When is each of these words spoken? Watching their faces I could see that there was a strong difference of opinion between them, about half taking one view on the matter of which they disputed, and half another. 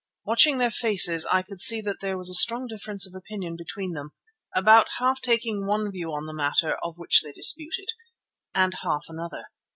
Watching 0.25 0.57
their 0.57 0.71
faces 0.71 1.27
I 1.31 1.43
could 1.43 1.59
see 1.61 1.79
that 1.81 1.99
there 2.01 2.17
was 2.17 2.27
a 2.27 2.33
strong 2.33 2.65
difference 2.65 3.05
of 3.05 3.13
opinion 3.13 3.55
between 3.55 3.93
them, 3.93 4.13
about 4.55 4.87
half 4.97 5.21
taking 5.21 5.67
one 5.67 5.91
view 5.91 6.09
on 6.11 6.25
the 6.25 6.33
matter 6.33 6.75
of 6.83 6.97
which 6.97 7.21
they 7.21 7.31
disputed, 7.33 7.89
and 8.55 8.73
half 8.81 9.03
another. 9.09 9.43